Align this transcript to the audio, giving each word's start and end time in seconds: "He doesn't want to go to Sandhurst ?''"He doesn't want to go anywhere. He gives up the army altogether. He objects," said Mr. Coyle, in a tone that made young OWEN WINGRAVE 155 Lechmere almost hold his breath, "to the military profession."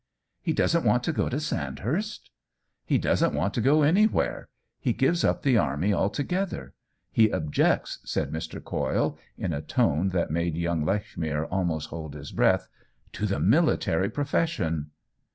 "He 0.41 0.51
doesn't 0.51 0.83
want 0.83 1.03
to 1.03 1.11
go 1.13 1.29
to 1.29 1.39
Sandhurst 1.39 2.31
?''"He 2.87 2.97
doesn't 2.97 3.35
want 3.35 3.53
to 3.53 3.61
go 3.61 3.83
anywhere. 3.83 4.49
He 4.79 4.93
gives 4.93 5.23
up 5.23 5.43
the 5.43 5.59
army 5.59 5.93
altogether. 5.93 6.73
He 7.11 7.31
objects," 7.31 7.99
said 8.03 8.31
Mr. 8.31 8.63
Coyle, 8.63 9.19
in 9.37 9.53
a 9.53 9.61
tone 9.61 10.09
that 10.09 10.31
made 10.31 10.55
young 10.57 10.81
OWEN 10.81 10.87
WINGRAVE 10.99 11.17
155 11.19 11.21
Lechmere 11.21 11.51
almost 11.55 11.89
hold 11.89 12.15
his 12.15 12.31
breath, 12.31 12.67
"to 13.11 13.27
the 13.27 13.39
military 13.39 14.09
profession." 14.09 14.89